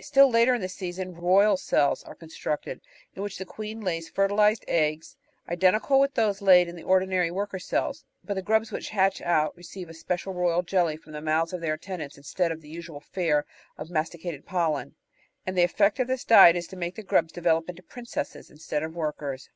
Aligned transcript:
Still 0.00 0.30
later 0.30 0.54
in 0.54 0.60
the 0.60 0.68
season 0.68 1.16
"royal" 1.16 1.56
cells 1.56 2.04
are 2.04 2.14
constructed, 2.14 2.80
in 3.16 3.24
which 3.24 3.38
the 3.38 3.44
queen 3.44 3.80
lays 3.80 4.08
fertilised 4.08 4.64
eggs, 4.68 5.16
identical 5.48 5.98
with 5.98 6.14
those 6.14 6.40
laid 6.40 6.68
in 6.68 6.76
the 6.76 6.84
ordinary 6.84 7.32
worker 7.32 7.58
cells, 7.58 8.04
but 8.22 8.34
the 8.34 8.40
grubs 8.42 8.70
which 8.70 8.90
hatch 8.90 9.20
out 9.20 9.56
receive 9.56 9.88
a 9.88 9.94
special 9.94 10.32
"royal 10.32 10.62
jelly" 10.62 10.96
from 10.96 11.10
the 11.10 11.20
mouths 11.20 11.52
of 11.52 11.60
their 11.60 11.74
attendants, 11.74 12.16
instead 12.16 12.52
of 12.52 12.60
the 12.60 12.68
usual 12.68 13.00
fare 13.00 13.44
of 13.76 13.90
masticated 13.90 14.46
pollen, 14.46 14.94
and 15.44 15.58
the 15.58 15.64
effect 15.64 15.98
of 15.98 16.06
this 16.06 16.24
diet 16.24 16.54
is 16.54 16.68
to 16.68 16.76
make 16.76 16.94
the 16.94 17.02
grubs 17.02 17.32
develop 17.32 17.68
into 17.68 17.82
"princesses" 17.82 18.48
instead 18.48 18.84
of 18.84 18.94
workers. 18.94 19.50